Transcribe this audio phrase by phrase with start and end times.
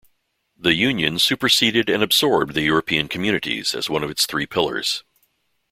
[0.57, 5.03] The Union superseded and absorbed the European Communities as one of its three pillars.